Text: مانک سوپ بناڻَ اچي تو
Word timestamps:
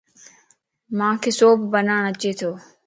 مانک 0.97 1.23
سوپ 1.37 1.59
بناڻَ 1.71 2.01
اچي 2.11 2.31
تو 2.39 2.51